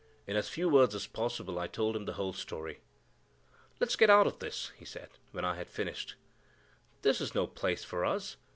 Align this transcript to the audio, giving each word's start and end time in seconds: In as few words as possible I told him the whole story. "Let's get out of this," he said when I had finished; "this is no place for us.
In 0.25 0.35
as 0.35 0.49
few 0.49 0.67
words 0.67 0.95
as 0.95 1.05
possible 1.05 1.59
I 1.59 1.67
told 1.67 1.95
him 1.95 2.05
the 2.05 2.13
whole 2.13 2.33
story. 2.33 2.79
"Let's 3.79 3.95
get 3.95 4.09
out 4.09 4.25
of 4.25 4.39
this," 4.39 4.71
he 4.75 4.83
said 4.83 5.09
when 5.31 5.45
I 5.45 5.53
had 5.57 5.69
finished; 5.69 6.15
"this 7.03 7.21
is 7.21 7.35
no 7.35 7.45
place 7.45 7.83
for 7.83 8.03
us. 8.03 8.35